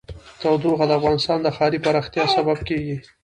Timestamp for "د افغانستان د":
0.87-1.47